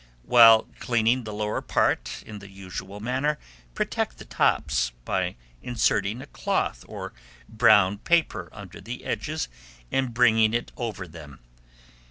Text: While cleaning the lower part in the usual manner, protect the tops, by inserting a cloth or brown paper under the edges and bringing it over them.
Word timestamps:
While 0.23 0.63
cleaning 0.79 1.25
the 1.25 1.31
lower 1.31 1.61
part 1.61 2.23
in 2.25 2.39
the 2.39 2.49
usual 2.49 2.99
manner, 2.99 3.37
protect 3.75 4.17
the 4.17 4.25
tops, 4.25 4.91
by 5.05 5.35
inserting 5.61 6.23
a 6.23 6.25
cloth 6.25 6.83
or 6.87 7.13
brown 7.47 7.99
paper 7.99 8.49
under 8.51 8.81
the 8.81 9.05
edges 9.05 9.47
and 9.91 10.11
bringing 10.11 10.55
it 10.55 10.71
over 10.75 11.07
them. 11.07 11.39